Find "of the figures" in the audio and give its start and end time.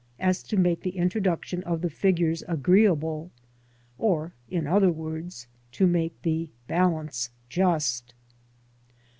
1.61-2.43